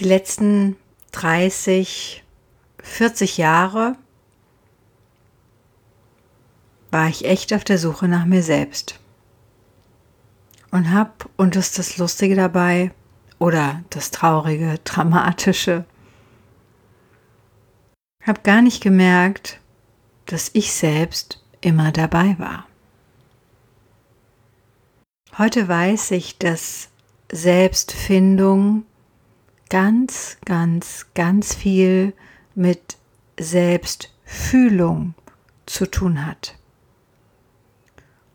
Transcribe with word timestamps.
Die 0.00 0.06
letzten 0.06 0.76
30, 1.12 2.24
40 2.82 3.36
Jahre 3.36 3.96
war 6.90 7.08
ich 7.08 7.26
echt 7.26 7.52
auf 7.52 7.64
der 7.64 7.76
Suche 7.76 8.08
nach 8.08 8.24
mir 8.24 8.42
selbst. 8.42 8.98
Und 10.70 10.90
hab, 10.90 11.28
und 11.36 11.54
das 11.54 11.66
ist 11.66 11.78
das 11.78 11.98
Lustige 11.98 12.34
dabei, 12.34 12.92
oder 13.38 13.84
das 13.90 14.10
Traurige, 14.10 14.78
Dramatische, 14.84 15.84
hab 18.24 18.42
gar 18.42 18.62
nicht 18.62 18.82
gemerkt, 18.82 19.60
dass 20.24 20.48
ich 20.54 20.72
selbst 20.72 21.44
immer 21.60 21.92
dabei 21.92 22.36
war. 22.38 22.66
Heute 25.36 25.68
weiß 25.68 26.12
ich, 26.12 26.38
dass 26.38 26.88
Selbstfindung 27.30 28.84
ganz, 29.70 30.36
ganz, 30.44 31.06
ganz 31.14 31.54
viel 31.54 32.12
mit 32.54 32.98
Selbstfühlung 33.38 35.14
zu 35.64 35.86
tun 35.86 36.26
hat. 36.26 36.58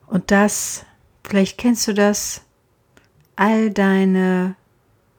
Und 0.07 0.31
das, 0.31 0.85
vielleicht 1.23 1.57
kennst 1.57 1.87
du 1.87 1.93
das, 1.93 2.41
all 3.35 3.69
deine 3.69 4.55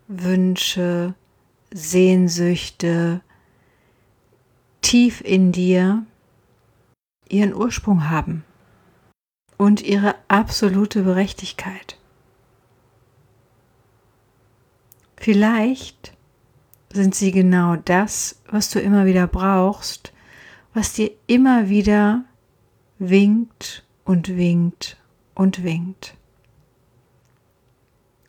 Wünsche, 0.09 1.15
Sehnsüchte 1.73 3.21
tief 4.81 5.21
in 5.21 5.53
dir 5.53 6.07
ihren 7.29 7.55
Ursprung 7.55 8.09
haben 8.09 8.45
und 9.59 9.83
ihre 9.83 10.15
absolute 10.29 11.03
Berechtigkeit. 11.03 11.99
Vielleicht 15.17 16.16
sind 16.93 17.15
sie 17.15 17.33
genau 17.33 17.77
das, 17.77 18.41
was 18.51 18.71
du 18.71 18.81
immer 18.81 19.07
wieder 19.07 19.27
brauchst, 19.27 20.13
was 20.75 20.93
dir 20.93 21.11
immer 21.27 21.69
wieder 21.69 22.25
winkt 22.99 23.85
und 24.05 24.37
winkt 24.37 24.97
und 25.35 25.63
winkt. 25.63 26.15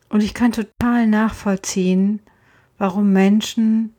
Und 0.09 0.23
ich 0.23 0.33
kann 0.33 0.51
total 0.51 1.07
nachvollziehen, 1.07 2.21
warum 2.77 3.11
Menschen 3.11 3.93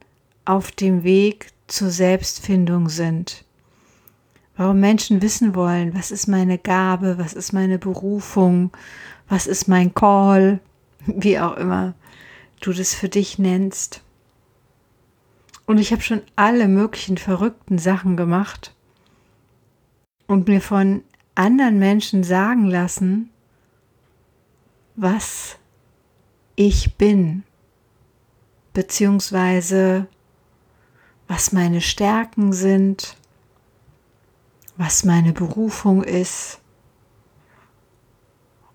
auf 0.45 0.73
dem 0.73 1.05
Weg 1.05 1.51
zur 1.67 1.91
Selbstfindung 1.91 2.89
sind. 2.89 3.45
Warum 4.57 4.81
Menschen 4.81 5.23
wissen 5.23 5.55
wollen, 5.55 5.95
was 5.95 6.11
ist 6.11 6.27
meine 6.27 6.59
Gabe, 6.59 7.19
was 7.19 7.33
ist 7.33 7.53
meine 7.53 7.79
Berufung, 7.79 8.71
was 9.29 9.47
ist 9.47 9.69
mein 9.69 9.95
Call, 9.95 10.61
wie 11.07 11.39
auch 11.39 11.57
immer 11.57 11.95
du 12.61 12.73
das 12.73 12.95
für 12.95 13.09
dich 13.09 13.39
nennst. 13.39 14.03
Und 15.69 15.77
ich 15.77 15.93
habe 15.93 16.01
schon 16.01 16.23
alle 16.35 16.67
möglichen 16.67 17.19
verrückten 17.19 17.77
Sachen 17.77 18.17
gemacht 18.17 18.75
und 20.27 20.49
mir 20.49 20.63
von 20.63 21.05
anderen 21.35 21.79
Menschen 21.79 22.25
sagen 22.25 22.65
lassen, 22.65 23.29
was 24.97 25.59
ich 26.57 26.95
bin, 26.95 27.43
beziehungsweise 28.73 30.07
was 31.27 31.53
meine 31.53 31.83
Stärken 31.83 32.55
sind, 32.55 33.19
was 34.79 35.05
meine 35.05 35.35
Berufung 35.35 36.03
ist 36.03 36.61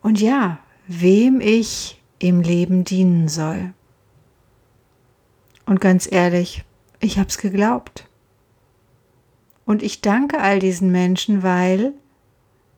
und 0.03 0.21
ja, 0.21 0.59
wem 0.85 1.41
ich 1.41 2.03
im 2.19 2.41
Leben 2.41 2.83
dienen 2.83 3.29
soll. 3.29 3.73
Und 5.65 5.81
ganz 5.81 6.07
ehrlich, 6.11 6.63
ich 7.03 7.17
habe 7.17 7.29
es 7.29 7.37
geglaubt. 7.37 8.07
Und 9.65 9.83
ich 9.83 10.01
danke 10.01 10.39
all 10.39 10.59
diesen 10.59 10.91
Menschen, 10.91 11.43
weil 11.43 11.93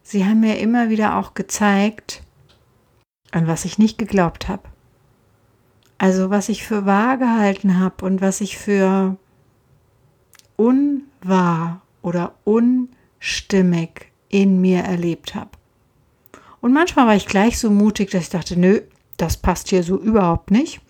sie 0.04 0.26
haben 0.26 0.40
mir 0.40 0.60
immer 0.60 0.90
wieder 0.90 1.18
auch 1.18 1.34
gezeigt, 1.34 2.24
an 3.32 3.48
was 3.48 3.66
ich 3.66 3.78
nicht 3.78 3.98
geglaubt 3.98 4.48
habe. 4.48 4.64
Also 5.98 6.30
was 6.30 6.50
ich 6.50 6.66
für 6.66 6.86
wahr 6.86 7.18
gehalten 7.18 7.80
habe 7.80 8.06
und 8.06 8.22
was 8.22 8.42
ich 8.42 8.58
für 8.58 9.18
unwahr 10.58 11.82
oder 12.02 12.36
unstimmig 12.44 14.12
in 14.30 14.62
mir 14.62 14.82
erlebt 14.82 15.36
habe. 15.36 15.52
Und 16.62 16.74
manchmal 16.74 17.08
war 17.08 17.16
ich 17.16 17.28
gleich 17.28 17.58
so 17.58 17.70
mutig, 17.70 18.12
dass 18.12 18.24
ich 18.24 18.30
dachte, 18.30 18.60
nö, 18.60 18.82
das 19.18 19.38
passt 19.38 19.70
hier 19.70 19.84
so 19.84 19.98
überhaupt 19.98 20.52
nicht. 20.52 20.82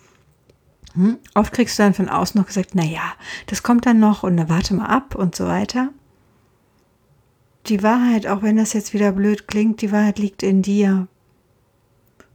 Hm? 0.96 1.18
Oft 1.34 1.52
kriegst 1.52 1.78
du 1.78 1.84
dann 1.84 1.94
von 1.94 2.08
außen 2.08 2.38
noch 2.38 2.46
gesagt, 2.46 2.74
naja, 2.74 3.14
das 3.46 3.62
kommt 3.62 3.86
dann 3.86 4.00
noch 4.00 4.22
und 4.22 4.36
dann 4.36 4.48
warte 4.48 4.74
mal 4.74 4.86
ab 4.86 5.14
und 5.14 5.36
so 5.36 5.46
weiter 5.46 5.90
die 7.68 7.82
Wahrheit, 7.82 8.26
auch 8.26 8.42
wenn 8.42 8.56
das 8.56 8.72
jetzt 8.72 8.94
wieder 8.94 9.12
blöd 9.12 9.48
klingt, 9.48 9.80
die 9.82 9.92
Wahrheit 9.92 10.18
liegt 10.18 10.42
in 10.42 10.62
dir. 10.62 11.08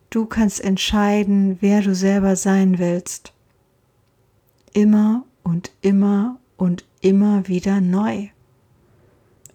Du 0.09 0.25
kannst 0.25 0.61
entscheiden, 0.61 1.57
wer 1.61 1.81
du 1.81 1.95
selber 1.95 2.35
sein 2.35 2.79
willst. 2.79 3.33
Immer 4.73 5.25
und 5.43 5.71
immer 5.81 6.39
und 6.57 6.85
immer 7.01 7.47
wieder 7.47 7.81
neu. 7.81 8.27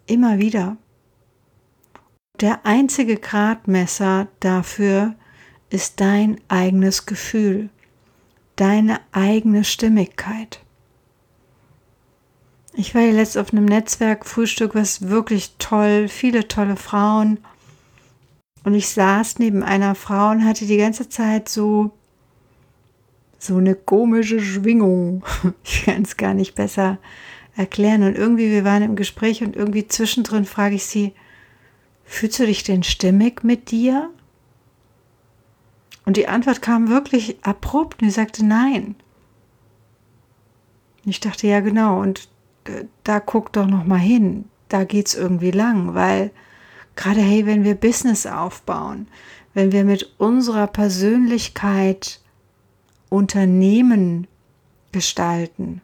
Immer 0.07 0.39
wieder. 0.39 0.77
Der 2.41 2.65
einzige 2.65 3.17
Gradmesser 3.17 4.29
dafür 4.41 5.15
ist 5.69 6.01
dein 6.01 6.41
eigenes 6.49 7.07
Gefühl, 7.07 7.71
deine 8.57 9.01
eigene 9.13 9.65
Stimmigkeit. 9.65 10.61
Ich 12.75 12.95
war 12.95 13.03
jetzt 13.03 13.39
auf 13.39 13.53
einem 13.53 13.65
Netzwerkfrühstück, 13.65 14.75
was 14.75 15.09
wirklich 15.09 15.55
toll, 15.59 16.09
viele 16.09 16.47
tolle 16.47 16.77
Frauen. 16.77 17.39
Und 18.65 18.75
ich 18.75 18.89
saß 18.89 19.39
neben 19.39 19.63
einer 19.63 19.95
Frau 19.95 20.31
und 20.31 20.45
hatte 20.45 20.67
die 20.67 20.77
ganze 20.77 21.09
Zeit 21.09 21.49
so, 21.49 21.93
so 23.39 23.57
eine 23.57 23.75
komische 23.75 24.41
Schwingung. 24.41 25.25
Ich 25.65 25.85
kann 25.85 26.03
es 26.03 26.17
gar 26.17 26.35
nicht 26.35 26.55
besser 26.55 26.99
erklären. 27.57 28.03
Und 28.03 28.17
irgendwie, 28.17 28.51
wir 28.51 28.65
waren 28.65 28.83
im 28.83 28.97
Gespräch 28.97 29.43
und 29.43 29.57
irgendwie 29.57 29.87
zwischendrin 29.89 30.45
frage 30.45 30.75
ich 30.75 30.85
sie, 30.85 31.15
fühlst 32.05 32.39
du 32.39 32.47
dich 32.47 32.63
denn 32.63 32.83
stimmig 32.83 33.43
mit 33.43 33.71
dir? 33.71 34.11
Und 36.07 36.17
die 36.17 36.29
Antwort 36.29 36.63
kam 36.63 36.89
wirklich 36.89 37.37
abrupt 37.45 38.01
und 38.01 38.09
sie 38.09 38.15
sagte 38.15 38.47
nein. 38.47 38.95
Ich 41.05 41.21
dachte, 41.21 41.49
ja 41.49 41.61
genau. 41.61 42.01
Und 42.01 42.29
da 43.05 43.21
guck 43.21 43.53
doch 43.53 43.67
noch 43.67 43.85
mal 43.85 43.99
hin, 43.99 44.47
da 44.69 44.85
geht's 44.85 45.15
irgendwie 45.15 45.51
lang, 45.51 45.95
weil 45.95 46.31
gerade 46.95 47.21
hey, 47.21 47.45
wenn 47.45 47.65
wir 47.65 47.75
Business 47.75 48.27
aufbauen, 48.27 49.09
wenn 49.53 49.73
wir 49.73 49.85
mit 49.85 50.15
unserer 50.19 50.67
Persönlichkeit 50.67 52.21
Unternehmen 53.09 54.27
gestalten, 54.93 55.81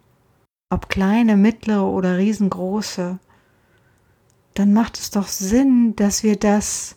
ob 0.71 0.89
kleine, 0.89 1.37
mittlere 1.37 1.85
oder 1.85 2.17
riesengroße, 2.17 3.19
dann 4.55 4.73
macht 4.73 4.99
es 4.99 5.11
doch 5.11 5.29
Sinn, 5.29 5.97
dass 5.97 6.23
wir 6.23 6.37
das 6.37 6.97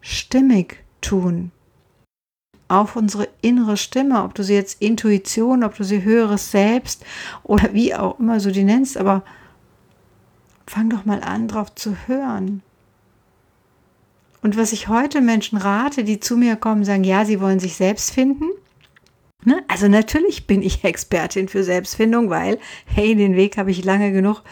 stimmig 0.00 0.84
tun 1.00 1.52
auf 2.72 2.96
unsere 2.96 3.28
innere 3.42 3.76
Stimme, 3.76 4.24
ob 4.24 4.34
du 4.34 4.42
sie 4.42 4.54
jetzt 4.54 4.80
Intuition, 4.80 5.62
ob 5.62 5.76
du 5.76 5.84
sie 5.84 6.02
höheres 6.02 6.50
Selbst 6.50 7.04
oder 7.42 7.74
wie 7.74 7.94
auch 7.94 8.18
immer 8.18 8.38
du 8.38 8.50
die 8.50 8.64
nennst, 8.64 8.96
aber 8.96 9.22
fang 10.66 10.88
doch 10.88 11.04
mal 11.04 11.22
an, 11.22 11.48
drauf 11.48 11.74
zu 11.74 11.94
hören. 12.06 12.62
Und 14.40 14.56
was 14.56 14.72
ich 14.72 14.88
heute 14.88 15.20
Menschen 15.20 15.58
rate, 15.58 16.02
die 16.02 16.18
zu 16.18 16.36
mir 16.36 16.56
kommen, 16.56 16.84
sagen, 16.84 17.04
ja, 17.04 17.26
sie 17.26 17.40
wollen 17.40 17.60
sich 17.60 17.76
selbst 17.76 18.10
finden. 18.10 18.46
Ne? 19.44 19.62
Also 19.68 19.88
natürlich 19.88 20.46
bin 20.46 20.62
ich 20.62 20.82
Expertin 20.84 21.48
für 21.48 21.64
Selbstfindung, 21.64 22.30
weil, 22.30 22.58
hey, 22.86 23.14
den 23.14 23.36
Weg 23.36 23.58
habe 23.58 23.70
ich 23.70 23.84
lange 23.84 24.12
genug 24.12 24.42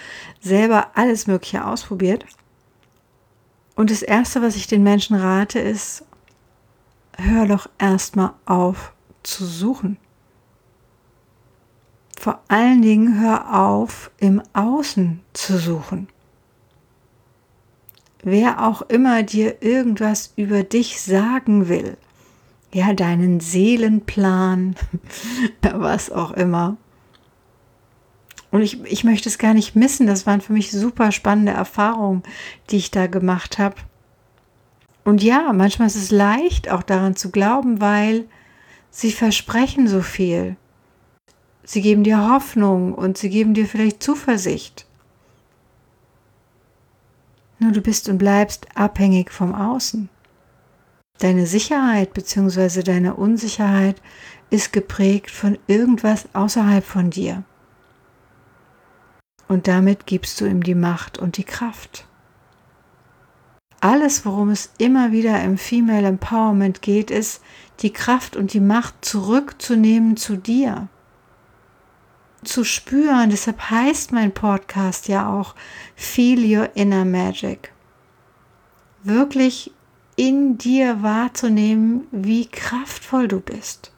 selber 0.40 0.90
alles 0.94 1.26
Mögliche 1.26 1.64
ausprobiert. 1.64 2.26
Und 3.76 3.90
das 3.90 4.02
Erste, 4.02 4.42
was 4.42 4.56
ich 4.56 4.66
den 4.66 4.82
Menschen 4.82 5.16
rate, 5.16 5.58
ist, 5.58 6.04
hör 7.24 7.46
doch 7.46 7.68
erstmal 7.78 8.32
auf 8.46 8.92
zu 9.22 9.44
suchen. 9.44 9.98
vor 12.18 12.40
allen 12.48 12.82
Dingen 12.82 13.18
hör 13.18 13.58
auf, 13.58 14.10
im 14.18 14.42
Außen 14.52 15.20
zu 15.32 15.56
suchen. 15.56 16.08
Wer 18.22 18.66
auch 18.66 18.82
immer 18.82 19.22
dir 19.22 19.62
irgendwas 19.62 20.34
über 20.36 20.62
dich 20.62 21.00
sagen 21.00 21.68
will, 21.68 21.96
ja, 22.72 22.92
deinen 22.92 23.40
Seelenplan, 23.40 24.76
was 25.62 26.10
auch 26.10 26.32
immer. 26.32 26.76
Und 28.50 28.62
ich, 28.62 28.82
ich 28.84 29.04
möchte 29.04 29.28
es 29.28 29.38
gar 29.38 29.54
nicht 29.54 29.76
missen. 29.76 30.06
Das 30.06 30.26
waren 30.26 30.40
für 30.40 30.52
mich 30.52 30.70
super 30.70 31.12
spannende 31.12 31.52
Erfahrungen, 31.52 32.22
die 32.70 32.76
ich 32.76 32.90
da 32.90 33.06
gemacht 33.06 33.58
habe. 33.58 33.76
Und 35.04 35.22
ja, 35.22 35.52
manchmal 35.52 35.88
ist 35.88 35.96
es 35.96 36.10
leicht, 36.10 36.70
auch 36.70 36.82
daran 36.82 37.16
zu 37.16 37.30
glauben, 37.30 37.80
weil 37.80 38.26
sie 38.90 39.12
versprechen 39.12 39.88
so 39.88 40.02
viel. 40.02 40.56
Sie 41.64 41.82
geben 41.82 42.04
dir 42.04 42.30
Hoffnung 42.30 42.94
und 42.94 43.16
sie 43.16 43.30
geben 43.30 43.54
dir 43.54 43.66
vielleicht 43.66 44.02
Zuversicht. 44.02 44.86
Nur 47.58 47.72
du 47.72 47.80
bist 47.80 48.08
und 48.08 48.18
bleibst 48.18 48.66
abhängig 48.74 49.30
vom 49.30 49.54
Außen. 49.54 50.08
Deine 51.18 51.46
Sicherheit 51.46 52.14
bzw. 52.14 52.82
deine 52.82 53.14
Unsicherheit 53.14 54.00
ist 54.48 54.72
geprägt 54.72 55.30
von 55.30 55.58
irgendwas 55.66 56.28
außerhalb 56.32 56.84
von 56.84 57.10
dir. 57.10 57.44
Und 59.46 59.68
damit 59.68 60.06
gibst 60.06 60.40
du 60.40 60.46
ihm 60.46 60.62
die 60.62 60.74
Macht 60.74 61.18
und 61.18 61.36
die 61.36 61.44
Kraft. 61.44 62.06
Alles, 63.80 64.26
worum 64.26 64.50
es 64.50 64.70
immer 64.76 65.10
wieder 65.10 65.42
im 65.42 65.56
Female 65.56 66.06
Empowerment 66.06 66.82
geht, 66.82 67.10
ist, 67.10 67.42
die 67.80 67.92
Kraft 67.92 68.36
und 68.36 68.52
die 68.52 68.60
Macht 68.60 69.02
zurückzunehmen 69.02 70.18
zu 70.18 70.36
dir. 70.36 70.88
Zu 72.44 72.64
spüren, 72.64 73.30
deshalb 73.30 73.70
heißt 73.70 74.12
mein 74.12 74.32
Podcast 74.32 75.08
ja 75.08 75.32
auch 75.32 75.54
Feel 75.96 76.58
Your 76.58 76.76
Inner 76.76 77.06
Magic. 77.06 77.72
Wirklich 79.02 79.72
in 80.16 80.58
dir 80.58 81.02
wahrzunehmen, 81.02 82.06
wie 82.10 82.46
kraftvoll 82.46 83.28
du 83.28 83.40
bist. 83.40 83.92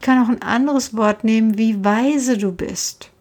Ich 0.00 0.06
kann 0.06 0.22
auch 0.22 0.28
ein 0.28 0.42
anderes 0.42 0.96
Wort 0.96 1.22
nehmen, 1.22 1.58
wie 1.58 1.84
weise 1.84 2.36
du 2.38 2.50
bist. 2.50 3.13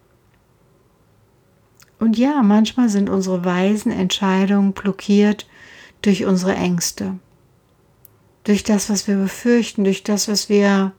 Und 2.03 2.17
ja, 2.17 2.44
manchmal 2.44 2.89
sind 2.89 3.09
unsere 3.09 3.45
weisen 3.45 3.89
Entscheidungen 3.89 4.73
blockiert 4.73 5.47
durch 6.01 6.25
unsere 6.25 6.53
Ängste, 6.53 7.17
durch 8.44 8.65
das, 8.65 8.89
was 8.89 9.07
wir 9.07 9.15
befürchten, 9.15 9.85
durch 9.85 10.03
das, 10.03 10.27
was 10.27 10.50
wir 10.50 10.91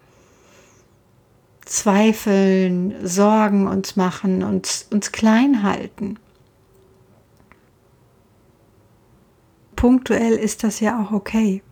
zweifeln, 1.67 2.95
Sorgen 3.07 3.69
uns 3.69 3.97
machen, 3.97 4.43
uns, 4.43 4.89
uns 4.91 5.13
klein 5.13 5.63
halten. 5.63 6.19
punktuell 9.77 10.33
ist 10.33 10.65
das 10.65 10.81
ja 10.81 10.99
auch 11.03 11.13
okay. 11.13 11.63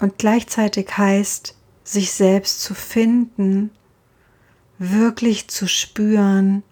Und 0.00 0.18
gleichzeitig 0.18 0.98
heißt, 0.98 1.54
sich 1.84 2.10
selbst 2.10 2.62
zu 2.62 2.74
finden, 2.74 3.70
wirklich 4.90 5.48
zu 5.48 5.68
spüren, 5.68 6.62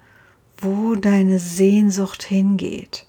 wo 0.58 0.94
deine 0.94 1.38
Sehnsucht 1.38 2.22
hingeht, 2.22 3.06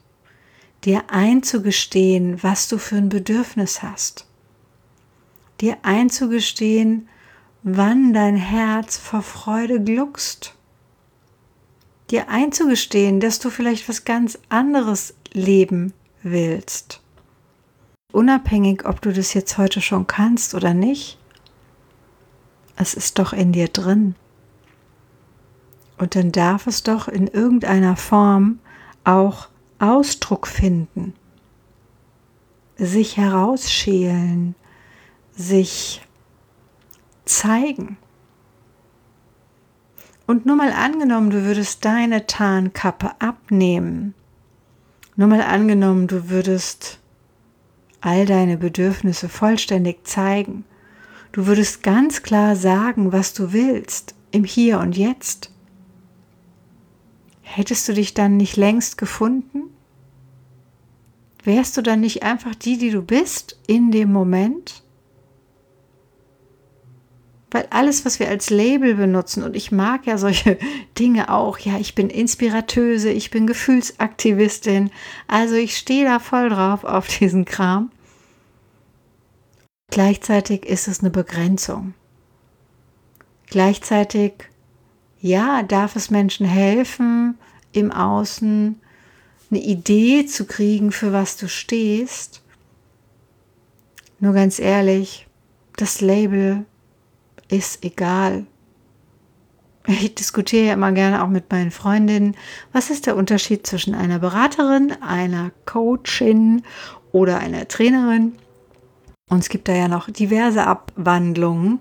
dir 0.84 1.04
einzugestehen, 1.10 2.42
was 2.44 2.68
du 2.68 2.78
für 2.78 2.98
ein 2.98 3.10
Bedürfnis 3.10 3.84
hast, 3.84 4.26
dir 5.60 5.78
einzugestehen, 5.84 7.10
wann 7.64 8.14
dein 8.14 8.36
Herz 8.36 8.98
vor 8.98 9.22
Freude 9.22 9.82
gluckst 9.84 10.56
dir 12.12 12.30
einzugestehen, 12.30 13.20
dass 13.20 13.40
du 13.40 13.50
vielleicht 13.50 13.88
was 13.90 14.04
ganz 14.04 14.38
anderes 14.50 15.14
leben 15.32 15.94
willst. 16.22 17.02
Unabhängig, 18.12 18.86
ob 18.86 19.02
du 19.02 19.14
das 19.14 19.34
jetzt 19.34 19.58
heute 19.58 19.82
schon 19.82 20.06
kannst 20.06 20.54
oder 20.54 20.74
nicht, 20.74 21.18
es 22.76 22.94
ist 22.94 23.20
doch 23.20 23.32
in 23.32 23.54
dir 23.54 23.70
drin. 23.70 24.16
Und 26.02 26.16
dann 26.16 26.32
darf 26.32 26.66
es 26.66 26.82
doch 26.82 27.08
in 27.08 27.28
irgendeiner 27.28 27.96
Form 27.96 28.58
auch 29.04 29.50
Ausdruck 29.78 30.48
finden, 30.48 31.14
sich 32.76 33.18
herausschälen, 33.18 34.56
sich 35.32 36.02
zeigen. 37.26 37.98
Und 40.26 40.48
nur 40.48 40.56
mal 40.56 40.72
angenommen, 40.72 41.30
du 41.30 41.44
würdest 41.44 41.86
deine 41.86 42.26
Tarnkappe 42.26 43.12
abnehmen. 43.20 44.16
Nur 45.16 45.28
mal 45.28 45.42
angenommen, 45.42 46.08
du 46.08 46.32
würdest 46.32 47.00
all 48.02 48.26
deine 48.26 48.58
Bedürfnisse 48.58 49.30
vollständig 49.30 50.08
zeigen. 50.08 50.66
Du 51.32 51.46
würdest 51.46 51.84
ganz 51.84 52.24
klar 52.24 52.56
sagen, 52.56 53.12
was 53.12 53.36
du 53.36 53.54
willst, 53.54 54.16
im 54.32 54.46
Hier 54.46 54.80
und 54.80 54.98
Jetzt. 54.98 55.52
Hättest 57.54 57.90
du 57.90 57.94
dich 57.94 58.14
dann 58.14 58.38
nicht 58.38 58.56
längst 58.56 58.98
gefunden? 58.98 59.64
Wärst 61.44 61.76
du 61.76 61.82
dann 61.82 62.00
nicht 62.00 62.24
einfach 62.24 62.56
die, 62.56 62.78
die 62.78 62.92
du 62.92 63.02
bist, 63.02 63.60
in 63.68 63.92
dem 63.92 64.14
Moment? 64.14 64.84
Weil 67.50 67.68
alles, 67.70 68.06
was 68.06 68.20
wir 68.20 68.30
als 68.30 68.50
Label 68.50 68.96
benutzen, 68.96 69.44
und 69.44 69.58
ich 69.58 69.70
mag 69.70 70.06
ja 70.06 70.18
solche 70.18 70.58
Dinge 70.98 71.30
auch, 71.30 71.60
ja, 71.60 71.78
ich 71.78 71.94
bin 71.94 72.10
Inspiratöse, 72.10 73.10
ich 73.10 73.32
bin 73.32 73.48
Gefühlsaktivistin, 73.48 74.90
also 75.28 75.56
ich 75.56 75.76
stehe 75.76 76.06
da 76.06 76.20
voll 76.20 76.48
drauf 76.48 76.86
auf 76.86 77.08
diesen 77.08 77.44
Kram. 77.44 77.92
Gleichzeitig 79.90 80.66
ist 80.66 80.88
es 80.88 81.02
eine 81.02 81.10
Begrenzung. 81.10 81.96
Gleichzeitig, 83.48 84.36
ja, 85.22 85.64
darf 85.64 85.96
es 85.96 86.10
Menschen 86.10 86.46
helfen, 86.46 87.38
im 87.72 87.92
Außen 87.92 88.80
eine 89.50 89.60
Idee 89.60 90.26
zu 90.26 90.46
kriegen, 90.46 90.92
für 90.92 91.14
was 91.14 91.38
du 91.38 91.48
stehst. 91.48 92.42
Nur 94.20 94.34
ganz 94.34 94.60
ehrlich, 94.60 95.28
das 95.78 96.02
Label 96.02 96.66
ist 97.50 97.84
egal. 97.84 98.46
Ich 99.88 100.14
diskutiere 100.16 100.68
ja 100.68 100.74
immer 100.74 100.92
gerne 100.92 101.24
auch 101.24 101.28
mit 101.28 101.52
meinen 101.52 101.72
Freundinnen, 101.72 102.36
was 102.72 102.90
ist 102.90 103.08
der 103.08 103.16
Unterschied 103.16 103.66
zwischen 103.66 103.96
einer 103.96 104.20
Beraterin, 104.20 104.94
einer 105.02 105.52
Coachin 105.66 106.64
oder 107.12 107.40
einer 107.40 107.68
Trainerin. 107.68 108.34
Und 109.28 109.40
es 109.40 109.50
gibt 109.50 109.68
da 109.68 109.74
ja 109.74 109.88
noch 109.88 110.10
diverse 110.10 110.68
Abwandlungen. 110.68 111.80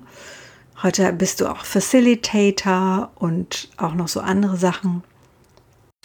Heute 0.82 1.12
bist 1.12 1.40
du 1.40 1.46
auch 1.46 1.64
Facilitator 1.66 3.10
und 3.16 3.68
auch 3.76 3.92
noch 3.92 4.08
so 4.08 4.20
andere 4.20 4.56
Sachen. 4.56 5.04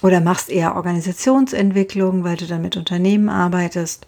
Oder 0.01 0.20
machst 0.20 0.50
eher 0.50 0.75
Organisationsentwicklung, 0.75 2.25
weil 2.25 2.36
du 2.36 2.46
dann 2.46 2.62
mit 2.62 2.75
Unternehmen 2.75 3.29
arbeitest. 3.29 4.05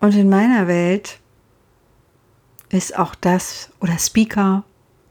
Und 0.00 0.14
in 0.14 0.28
meiner 0.28 0.68
Welt 0.68 1.20
ist 2.68 2.98
auch 2.98 3.14
das, 3.14 3.70
oder 3.80 3.98
Speaker, 3.98 4.64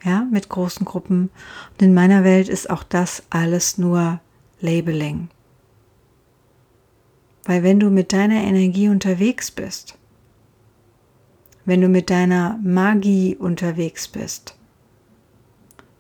ja, 0.04 0.28
mit 0.32 0.48
großen 0.48 0.86
Gruppen. 0.86 1.32
Und 1.72 1.82
in 1.82 1.96
meiner 1.96 2.24
Welt 2.24 2.50
ist 2.50 2.70
auch 2.70 2.84
das 2.84 3.24
alles 3.32 3.80
nur 3.80 4.20
Labeling. 4.60 5.30
Weil 7.46 7.64
wenn 7.64 7.80
du 7.80 7.90
mit 7.90 8.14
deiner 8.14 8.44
Energie 8.44 8.90
unterwegs 8.90 9.50
bist, 9.50 9.98
wenn 11.66 11.82
du 11.82 11.88
mit 11.88 12.10
deiner 12.10 12.60
Magie 12.62 13.36
unterwegs 13.36 14.08
bist, 14.08 14.56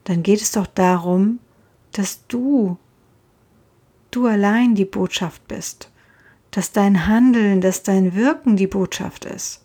dann 0.03 0.23
geht 0.23 0.41
es 0.41 0.51
doch 0.51 0.67
darum, 0.67 1.39
dass 1.91 2.27
du, 2.27 2.77
du 4.11 4.27
allein 4.27 4.75
die 4.75 4.85
Botschaft 4.85 5.47
bist, 5.47 5.89
dass 6.51 6.71
dein 6.71 7.07
Handeln, 7.07 7.61
dass 7.61 7.83
dein 7.83 8.13
Wirken 8.15 8.57
die 8.57 8.67
Botschaft 8.67 9.25
ist. 9.25 9.61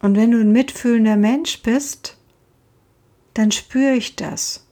Und 0.00 0.16
wenn 0.16 0.30
du 0.30 0.40
ein 0.40 0.52
mitfühlender 0.52 1.16
Mensch 1.16 1.62
bist, 1.62 2.18
dann 3.34 3.52
spüre 3.52 3.94
ich 3.94 4.16
das. 4.16 4.66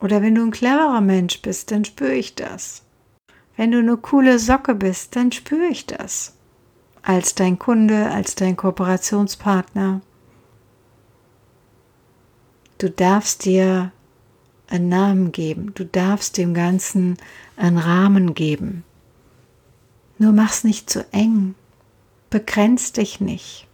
Oder 0.00 0.22
wenn 0.22 0.34
du 0.34 0.42
ein 0.42 0.50
cleverer 0.50 1.00
Mensch 1.00 1.42
bist, 1.42 1.70
dann 1.70 1.84
spüre 1.84 2.14
ich 2.14 2.34
das. 2.34 2.82
Wenn 3.56 3.72
du 3.72 3.78
eine 3.78 3.96
coole 3.96 4.38
Socke 4.38 4.74
bist, 4.74 5.16
dann 5.16 5.32
spüre 5.32 5.66
ich 5.66 5.86
das. 5.86 6.35
Als 7.06 7.36
dein 7.36 7.56
Kunde, 7.56 8.10
als 8.10 8.34
dein 8.34 8.56
Kooperationspartner. 8.56 10.00
Du 12.78 12.90
darfst 12.90 13.44
dir 13.44 13.92
einen 14.66 14.88
Namen 14.88 15.30
geben. 15.30 15.72
Du 15.74 15.84
darfst 15.84 16.36
dem 16.36 16.52
Ganzen 16.52 17.16
einen 17.56 17.78
Rahmen 17.78 18.34
geben. 18.34 18.82
Nur 20.18 20.32
mach's 20.32 20.64
nicht 20.64 20.90
zu 20.90 21.06
eng. 21.12 21.54
Begrenz 22.28 22.90
dich 22.90 23.20
nicht. 23.20 23.68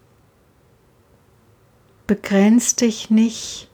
begrenzt 2.07 2.83
dich 2.83 3.09
nicht 3.09 3.71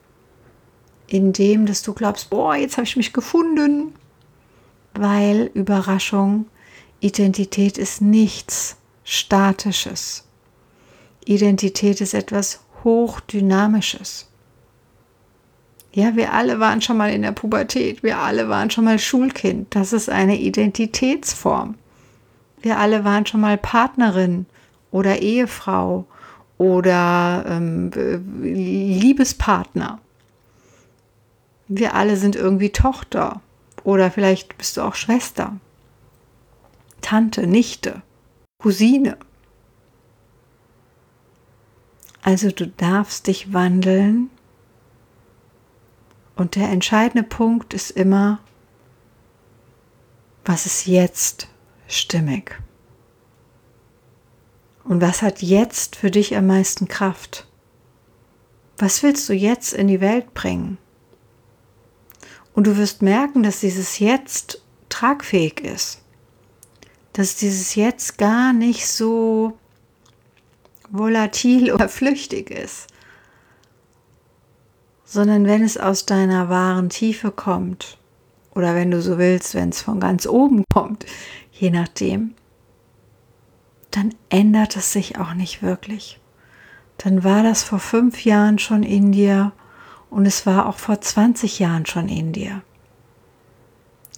in 1.08 1.32
dem, 1.32 1.66
dass 1.66 1.82
du 1.82 1.94
glaubst, 1.94 2.30
boah, 2.30 2.54
jetzt 2.54 2.76
habe 2.76 2.84
ich 2.84 2.96
mich 2.96 3.12
gefunden, 3.12 3.92
weil 4.94 5.50
Überraschung, 5.54 6.46
Identität 7.00 7.78
ist 7.78 8.00
nichts 8.00 8.76
Statisches. 9.10 10.24
Identität 11.24 12.02
ist 12.02 12.12
etwas 12.12 12.60
Hochdynamisches. 12.84 14.28
Ja, 15.94 16.14
wir 16.14 16.34
alle 16.34 16.60
waren 16.60 16.82
schon 16.82 16.98
mal 16.98 17.10
in 17.10 17.22
der 17.22 17.32
Pubertät, 17.32 18.02
wir 18.02 18.18
alle 18.18 18.50
waren 18.50 18.70
schon 18.70 18.84
mal 18.84 18.98
Schulkind. 18.98 19.74
Das 19.74 19.94
ist 19.94 20.10
eine 20.10 20.36
Identitätsform. 20.36 21.76
Wir 22.60 22.78
alle 22.78 23.02
waren 23.02 23.24
schon 23.24 23.40
mal 23.40 23.56
Partnerin 23.56 24.44
oder 24.90 25.22
Ehefrau 25.22 26.04
oder 26.58 27.46
ähm, 27.48 27.90
Liebespartner. 28.42 30.00
Wir 31.66 31.94
alle 31.94 32.18
sind 32.18 32.36
irgendwie 32.36 32.72
Tochter 32.72 33.40
oder 33.84 34.10
vielleicht 34.10 34.58
bist 34.58 34.76
du 34.76 34.82
auch 34.82 34.94
Schwester, 34.94 35.56
Tante, 37.00 37.46
Nichte, 37.46 38.02
Cousine. 38.60 39.16
Also 42.22 42.50
du 42.50 42.66
darfst 42.66 43.28
dich 43.28 43.52
wandeln 43.52 44.30
und 46.34 46.56
der 46.56 46.68
entscheidende 46.68 47.22
Punkt 47.22 47.72
ist 47.72 47.92
immer, 47.92 48.40
was 50.44 50.66
ist 50.66 50.86
jetzt 50.86 51.48
stimmig? 51.86 52.60
Und 54.82 55.00
was 55.00 55.22
hat 55.22 55.40
jetzt 55.40 55.94
für 55.94 56.10
dich 56.10 56.36
am 56.36 56.48
meisten 56.48 56.88
Kraft? 56.88 57.46
Was 58.76 59.04
willst 59.04 59.28
du 59.28 59.34
jetzt 59.34 59.72
in 59.72 59.86
die 59.86 60.00
Welt 60.00 60.34
bringen? 60.34 60.78
Und 62.54 62.66
du 62.66 62.76
wirst 62.76 63.02
merken, 63.02 63.44
dass 63.44 63.60
dieses 63.60 64.00
Jetzt 64.00 64.62
tragfähig 64.88 65.60
ist. 65.60 66.02
Dass 67.18 67.34
dieses 67.34 67.74
Jetzt 67.74 68.16
gar 68.16 68.52
nicht 68.52 68.86
so 68.86 69.58
volatil 70.88 71.72
oder 71.72 71.88
flüchtig 71.88 72.48
ist, 72.48 72.86
sondern 75.04 75.44
wenn 75.44 75.64
es 75.64 75.76
aus 75.78 76.06
deiner 76.06 76.48
wahren 76.48 76.90
Tiefe 76.90 77.32
kommt 77.32 77.98
oder 78.54 78.76
wenn 78.76 78.92
du 78.92 79.02
so 79.02 79.18
willst, 79.18 79.56
wenn 79.56 79.70
es 79.70 79.82
von 79.82 79.98
ganz 79.98 80.28
oben 80.28 80.62
kommt, 80.72 81.06
je 81.50 81.70
nachdem, 81.70 82.34
dann 83.90 84.14
ändert 84.30 84.76
es 84.76 84.92
sich 84.92 85.18
auch 85.18 85.34
nicht 85.34 85.60
wirklich. 85.60 86.20
Dann 86.98 87.24
war 87.24 87.42
das 87.42 87.64
vor 87.64 87.80
fünf 87.80 88.24
Jahren 88.24 88.60
schon 88.60 88.84
in 88.84 89.10
dir 89.10 89.50
und 90.08 90.24
es 90.24 90.46
war 90.46 90.68
auch 90.68 90.78
vor 90.78 91.00
20 91.00 91.58
Jahren 91.58 91.84
schon 91.84 92.08
in 92.08 92.32
dir. 92.32 92.62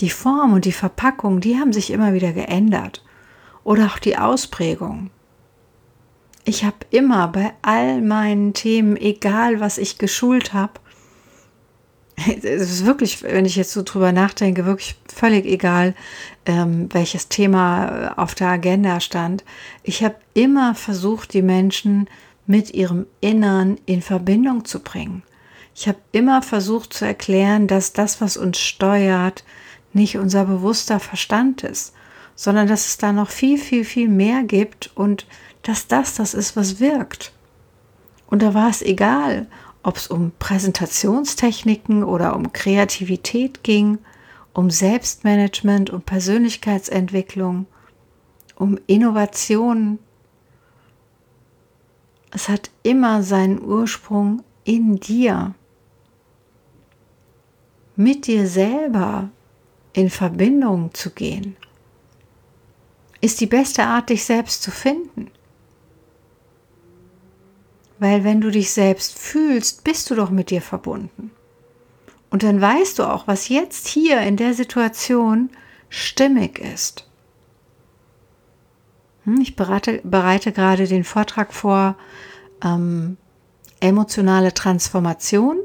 Die 0.00 0.11
Form 0.11 0.54
und 0.54 0.64
die 0.64 0.73
Verpackung, 0.73 1.40
die 1.40 1.59
haben 1.59 1.73
sich 1.73 1.90
immer 1.90 2.12
wieder 2.12 2.33
geändert. 2.33 3.04
Oder 3.64 3.87
auch 3.87 3.99
die 3.99 4.16
Ausprägung. 4.16 5.11
Ich 6.45 6.64
habe 6.64 6.78
immer 6.90 7.28
bei 7.28 7.52
all 7.62 8.00
meinen 8.00 8.54
Themen, 8.54 8.97
egal 8.97 9.61
was 9.61 9.78
ich 9.78 9.99
geschult 9.99 10.54
habe, 10.54 10.73
es 12.42 12.45
ist 12.45 12.87
wirklich, 12.87 13.23
wenn 13.23 13.45
ich 13.45 13.57
jetzt 13.57 13.73
so 13.73 13.83
drüber 13.83 14.12
nachdenke, 14.12 14.66
wirklich 14.66 14.97
völlig 15.12 15.47
egal, 15.47 15.95
ähm, 16.47 16.88
welches 16.92 17.28
Thema 17.28 18.14
äh, 18.16 18.21
auf 18.21 18.35
der 18.35 18.49
Agenda 18.49 19.00
stand. 19.00 19.45
Ich 19.83 20.02
habe 20.02 20.16
immer 20.35 20.75
versucht, 20.75 21.33
die 21.35 21.42
Menschen 21.42 22.09
mit 22.47 22.75
ihrem 22.75 23.07
Innern 23.21 23.78
in 23.87 24.02
Verbindung 24.02 24.64
zu 24.64 24.80
bringen. 24.80 25.23
Ich 25.75 25.88
habe 25.88 25.99
immer 26.12 26.42
versucht 26.42 26.92
zu 26.92 27.04
erklären, 27.04 27.66
dass 27.66 27.92
das, 27.92 28.21
was 28.21 28.37
uns 28.37 28.59
steuert, 28.59 29.45
nicht 29.92 30.16
unser 30.16 30.44
bewusster 30.44 31.00
Verstand 31.00 31.62
ist, 31.62 31.92
sondern 32.35 32.68
dass 32.68 32.87
es 32.87 32.99
da 32.99 33.12
noch 33.12 33.30
viel, 33.30 33.59
viel, 33.59 33.85
viel 33.85 34.09
mehr 34.09 34.42
gibt 34.42 34.90
und 34.94 35.26
dass 35.62 35.87
das 35.87 36.14
das 36.14 36.35
ist, 36.35 36.56
was 36.56 36.80
wirkt. 36.80 37.32
Und 38.26 38.42
da 38.42 38.54
war 38.54 38.70
es 38.70 38.82
egal, 38.82 39.47
ob 39.82 39.97
es 39.97 40.06
um 40.06 40.32
Präsentationstechniken 40.38 42.04
oder 42.04 42.37
um 42.37 42.52
Kreativität 42.52 43.62
ging, 43.62 43.99
um 44.52 44.70
Selbstmanagement, 44.70 45.90
um 45.90 46.02
Persönlichkeitsentwicklung, 46.02 47.66
um 48.56 48.78
Innovation. 48.87 49.99
Es 52.32 52.49
hat 52.49 52.70
immer 52.82 53.23
seinen 53.23 53.61
Ursprung 53.62 54.42
in 54.64 55.00
dir, 55.00 55.54
mit 57.97 58.26
dir 58.26 58.47
selber 58.47 59.30
in 59.92 60.11
Verbindung 60.11 60.94
zu 60.94 61.11
gehen, 61.11 61.56
ist 63.20 63.40
die 63.40 63.47
beste 63.47 63.85
Art, 63.85 64.11
dich 64.11 64.25
selbst 64.25 64.62
zu 64.62 64.70
finden. 64.70 65.30
Weil 67.99 68.25
wenn 68.25 68.40
du 68.40 68.50
dich 68.50 68.70
selbst 68.70 69.18
fühlst, 69.18 69.85
bist 69.85 70.09
du 70.11 70.14
doch 70.14 70.30
mit 70.30 70.50
dir 70.50 70.62
verbunden. 70.62 71.30
Und 72.30 72.44
dann 72.44 72.61
weißt 72.61 72.99
du 72.99 73.04
auch, 73.04 73.26
was 73.26 73.49
jetzt 73.49 73.88
hier 73.88 74.20
in 74.20 74.37
der 74.37 74.54
Situation 74.54 75.50
stimmig 75.90 76.59
ist. 76.59 77.06
Hm, 79.25 79.40
ich 79.40 79.56
bereite, 79.56 80.00
bereite 80.04 80.52
gerade 80.52 80.87
den 80.87 81.04
Vortrag 81.04 81.52
vor 81.52 81.97
ähm, 82.64 83.16
emotionale 83.80 84.54
Transformation. 84.54 85.59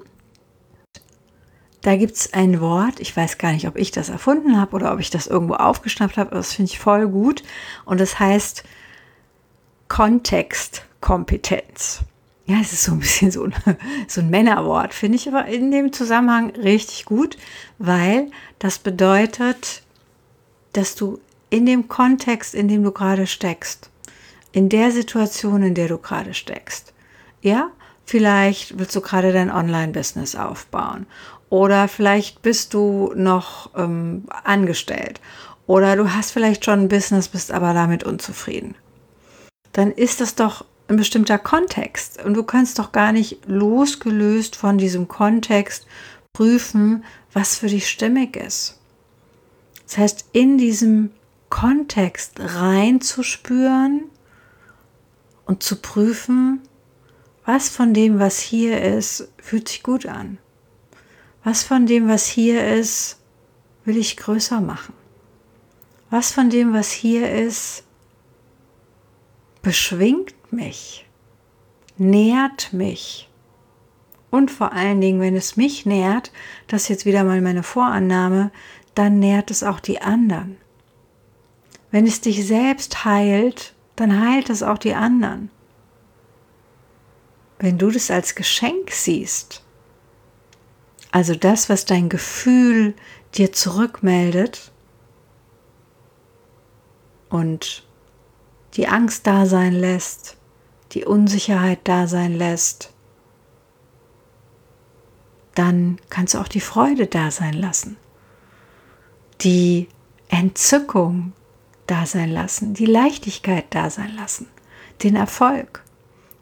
Da 1.85 1.95
gibt 1.95 2.15
es 2.15 2.33
ein 2.33 2.59
Wort, 2.61 2.99
ich 2.99 3.15
weiß 3.15 3.37
gar 3.37 3.51
nicht, 3.51 3.67
ob 3.67 3.75
ich 3.75 3.91
das 3.91 4.09
erfunden 4.09 4.59
habe 4.59 4.75
oder 4.75 4.91
ob 4.91 4.99
ich 4.99 5.11
das 5.11 5.27
irgendwo 5.27 5.53
aufgeschnappt 5.53 6.17
habe, 6.17 6.31
aber 6.31 6.39
das 6.39 6.51
finde 6.51 6.71
ich 6.71 6.79
voll 6.79 7.07
gut. 7.07 7.43
Und 7.85 7.99
das 7.99 8.17
heißt 8.17 8.63
Kontextkompetenz. 9.87 11.99
Ja, 12.47 12.57
es 12.59 12.73
ist 12.73 12.85
so 12.85 12.93
ein 12.93 13.01
bisschen 13.01 13.29
so 13.29 13.43
ein, 13.43 13.53
so 14.07 14.21
ein 14.21 14.31
Männerwort, 14.31 14.95
finde 14.95 15.17
ich 15.17 15.27
aber 15.27 15.45
in 15.45 15.69
dem 15.69 15.93
Zusammenhang 15.93 16.49
richtig 16.55 17.05
gut, 17.05 17.37
weil 17.77 18.31
das 18.57 18.79
bedeutet, 18.79 19.83
dass 20.73 20.95
du 20.95 21.19
in 21.51 21.67
dem 21.67 21.87
Kontext, 21.87 22.55
in 22.55 22.67
dem 22.67 22.81
du 22.81 22.91
gerade 22.91 23.27
steckst, 23.27 23.91
in 24.53 24.69
der 24.69 24.89
Situation, 24.89 25.61
in 25.61 25.75
der 25.75 25.89
du 25.89 25.99
gerade 25.99 26.33
steckst, 26.33 26.95
ja, 27.41 27.69
vielleicht 28.05 28.79
willst 28.79 28.95
du 28.95 29.01
gerade 29.01 29.31
dein 29.31 29.51
Online-Business 29.51 30.35
aufbauen 30.35 31.05
oder 31.55 31.87
vielleicht 31.87 32.41
bist 32.41 32.73
du 32.73 33.13
noch 33.15 33.69
ähm, 33.77 34.25
angestellt 34.43 35.21
oder 35.67 35.95
du 35.95 36.13
hast 36.13 36.31
vielleicht 36.31 36.65
schon 36.65 36.81
ein 36.81 36.89
Business, 36.89 37.29
bist 37.29 37.53
aber 37.53 37.73
damit 37.73 38.03
unzufrieden. 38.03 38.75
Dann 39.71 39.93
ist 39.93 40.19
das 40.19 40.35
doch 40.35 40.65
ein 40.89 40.97
bestimmter 40.97 41.39
Kontext. 41.39 42.21
Und 42.23 42.33
du 42.33 42.43
kannst 42.43 42.77
doch 42.77 42.91
gar 42.91 43.13
nicht 43.13 43.39
losgelöst 43.47 44.57
von 44.57 44.77
diesem 44.77 45.07
Kontext 45.07 45.87
prüfen, 46.33 47.05
was 47.31 47.55
für 47.55 47.67
dich 47.67 47.89
stimmig 47.89 48.35
ist. 48.35 48.77
Das 49.85 49.97
heißt, 49.97 50.25
in 50.33 50.57
diesem 50.57 51.11
Kontext 51.49 52.33
reinzuspüren 52.37 54.09
und 55.45 55.63
zu 55.63 55.77
prüfen, 55.77 56.59
was 57.45 57.69
von 57.69 57.93
dem, 57.93 58.19
was 58.19 58.39
hier 58.39 58.81
ist, 58.81 59.29
fühlt 59.37 59.69
sich 59.69 59.83
gut 59.83 60.05
an. 60.05 60.37
Was 61.45 61.61
von 61.63 61.85
dem, 61.85 62.07
was 62.07 62.25
hier 62.25 62.73
ist, 62.73 63.19
will 63.85 63.97
ich 63.97 64.17
größer 64.17 64.61
machen. 64.61 64.95
Was 66.09 66.31
von 66.31 66.49
dem, 66.49 66.73
was 66.73 66.91
hier 66.91 67.31
ist, 67.31 67.83
beschwingt 69.61 70.33
mich, 70.51 71.05
nährt 71.97 72.73
mich. 72.73 73.29
Und 74.31 74.49
vor 74.49 74.73
allen 74.73 74.99
Dingen, 74.99 75.21
wenn 75.21 75.35
es 75.35 75.55
mich 75.55 75.85
nährt, 75.85 76.31
das 76.65 76.83
ist 76.83 76.89
jetzt 76.89 77.05
wieder 77.05 77.23
mal 77.23 77.41
meine 77.41 77.61
Vorannahme, 77.61 78.49
dann 78.95 79.19
nährt 79.19 79.51
es 79.51 79.61
auch 79.61 79.79
die 79.79 80.01
anderen. 80.01 80.57
Wenn 81.91 82.07
es 82.07 82.21
dich 82.21 82.47
selbst 82.47 83.05
heilt, 83.05 83.75
dann 83.95 84.19
heilt 84.19 84.49
es 84.49 84.63
auch 84.63 84.79
die 84.79 84.95
anderen. 84.95 85.51
Wenn 87.59 87.77
du 87.77 87.91
das 87.91 88.09
als 88.09 88.33
Geschenk 88.33 88.89
siehst, 88.89 89.64
also 91.15 91.33
das, 91.33 91.69
was 91.69 91.85
dein 91.85 92.09
Gefühl 92.09 92.93
dir 93.35 93.53
zurückmeldet 93.53 94.73
und 97.29 97.87
die 98.73 98.89
Angst 98.89 99.25
da 99.25 99.45
sein 99.45 99.71
lässt, 99.71 100.35
die 100.91 101.05
Unsicherheit 101.05 101.79
da 101.85 102.07
sein 102.07 102.33
lässt, 102.33 102.91
dann 105.53 105.99
kannst 106.09 106.33
du 106.33 106.39
auch 106.39 106.49
die 106.49 106.59
Freude 106.59 107.07
da 107.07 107.31
sein 107.31 107.53
lassen, 107.53 107.95
die 109.39 109.87
Entzückung 110.27 111.31
da 111.87 112.05
sein 112.05 112.29
lassen, 112.29 112.73
die 112.73 112.87
Leichtigkeit 112.87 113.67
da 113.69 113.89
sein 113.89 114.13
lassen, 114.17 114.49
den 115.01 115.15
Erfolg. 115.15 115.81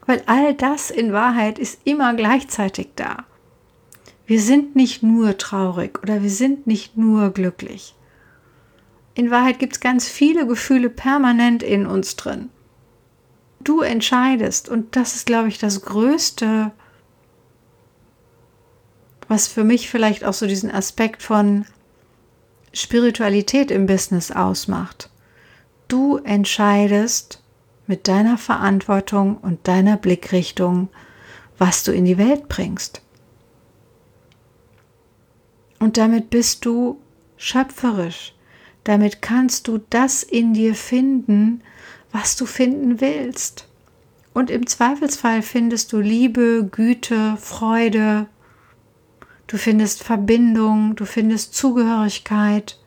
Weil 0.04 0.24
all 0.26 0.52
das 0.52 0.90
in 0.90 1.12
Wahrheit 1.12 1.60
ist 1.60 1.78
immer 1.84 2.14
gleichzeitig 2.14 2.88
da. 2.96 3.24
Wir 4.26 4.40
sind 4.40 4.74
nicht 4.74 5.02
nur 5.02 5.36
traurig 5.36 6.02
oder 6.02 6.22
wir 6.22 6.30
sind 6.30 6.66
nicht 6.66 6.96
nur 6.96 7.30
glücklich. 7.30 7.94
In 9.14 9.30
Wahrheit 9.30 9.58
gibt 9.58 9.74
es 9.74 9.80
ganz 9.80 10.08
viele 10.08 10.46
Gefühle 10.46 10.90
permanent 10.90 11.62
in 11.62 11.86
uns 11.86 12.16
drin. 12.16 12.48
Du 13.60 13.80
entscheidest 13.80 14.68
und 14.68 14.96
das 14.96 15.14
ist, 15.14 15.26
glaube 15.26 15.48
ich, 15.48 15.58
das 15.58 15.82
Größte, 15.82 16.72
was 19.28 19.46
für 19.46 19.64
mich 19.64 19.88
vielleicht 19.88 20.24
auch 20.24 20.34
so 20.34 20.46
diesen 20.46 20.70
Aspekt 20.70 21.22
von 21.22 21.64
Spiritualität 22.72 23.70
im 23.70 23.86
Business 23.86 24.30
ausmacht. 24.30 25.10
Du 25.86 26.16
entscheidest 26.16 27.42
mit 27.86 28.08
deiner 28.08 28.38
Verantwortung 28.38 29.36
und 29.36 29.68
deiner 29.68 29.96
Blickrichtung, 29.96 30.88
was 31.58 31.84
du 31.84 31.92
in 31.92 32.04
die 32.04 32.18
Welt 32.18 32.48
bringst. 32.48 33.03
Und 35.84 35.98
damit 35.98 36.30
bist 36.30 36.64
du 36.64 36.98
schöpferisch. 37.36 38.34
Damit 38.84 39.20
kannst 39.20 39.68
du 39.68 39.82
das 39.90 40.22
in 40.22 40.54
dir 40.54 40.74
finden, 40.74 41.62
was 42.10 42.36
du 42.36 42.46
finden 42.46 43.02
willst. 43.02 43.68
Und 44.32 44.48
im 44.48 44.66
Zweifelsfall 44.66 45.42
findest 45.42 45.92
du 45.92 46.00
Liebe, 46.00 46.66
Güte, 46.72 47.36
Freude, 47.36 48.28
du 49.46 49.58
findest 49.58 50.02
Verbindung, 50.02 50.96
du 50.96 51.04
findest 51.04 51.54
Zugehörigkeit, 51.54 52.80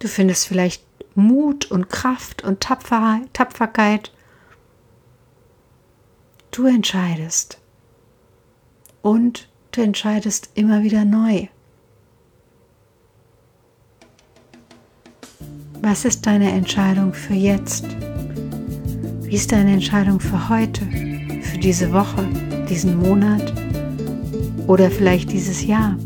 du 0.00 0.08
findest 0.08 0.48
vielleicht 0.48 0.84
Mut 1.14 1.70
und 1.70 1.88
Kraft 1.88 2.42
und 2.42 2.58
Tapferkeit. 2.58 4.12
Du 6.50 6.66
entscheidest. 6.66 7.60
Und 9.02 9.48
du 9.70 9.82
entscheidest 9.82 10.50
immer 10.54 10.82
wieder 10.82 11.04
neu. 11.04 11.46
Was 15.84 16.04
ist 16.04 16.24
deine 16.26 16.52
Entscheidung 16.52 17.12
für 17.12 17.34
jetzt? 17.34 17.84
Wie 19.22 19.34
ist 19.34 19.50
deine 19.50 19.72
Entscheidung 19.72 20.20
für 20.20 20.48
heute, 20.48 20.80
für 21.42 21.58
diese 21.58 21.92
Woche, 21.92 22.24
diesen 22.70 22.98
Monat 22.98 23.52
oder 24.68 24.92
vielleicht 24.92 25.32
dieses 25.32 25.66
Jahr? 25.66 25.96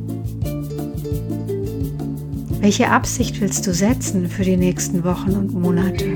Welche 2.61 2.89
Absicht 2.89 3.39
willst 3.43 3.67
du 3.67 3.75
setzen 3.75 4.31
für 4.31 4.45
die 4.45 4.57
nächsten 4.57 5.05
Wochen 5.05 5.33
und 5.33 5.53
Monate? 5.53 6.07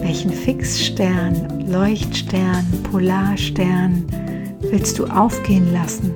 Welchen 0.00 0.32
Fixstern, 0.32 1.66
Leuchtstern, 1.68 2.64
Polarstern 2.84 4.04
willst 4.60 5.00
du 5.00 5.06
aufgehen 5.06 5.72
lassen? 5.72 6.12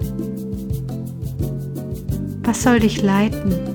Was 2.45 2.63
soll 2.63 2.79
dich 2.79 3.03
leiten 3.03 3.68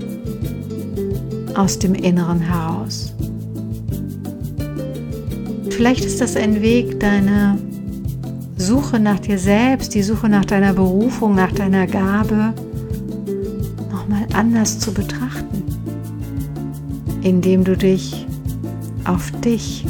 aus 1.55 1.79
dem 1.79 1.93
Inneren 1.93 2.39
heraus. 2.39 3.13
Vielleicht 5.69 6.05
ist 6.05 6.22
das 6.22 6.36
ein 6.36 6.62
Weg, 6.62 7.00
deine 7.00 7.57
Suche 8.57 9.00
nach 9.00 9.19
dir 9.19 9.38
selbst, 9.38 9.93
die 9.93 10.03
Suche 10.03 10.29
nach 10.29 10.45
deiner 10.45 10.74
Berufung, 10.74 11.36
nach 11.36 11.51
deiner 11.51 11.88
Gabe 11.88 12.53
nochmal 13.91 14.25
anders 14.33 14.79
zu 14.79 14.93
betrachten, 14.93 15.63
indem 17.22 17.63
du 17.63 17.75
dich 17.75 18.25
auf 19.05 19.31
dich 19.41 19.86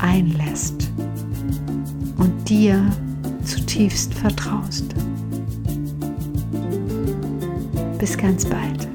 einlässt 0.00 0.90
und 2.18 2.48
dir 2.48 2.84
zutiefst 3.44 4.12
vertraust. 4.14 4.84
Bis 7.98 8.16
ganz 8.16 8.44
bald. 8.44 8.89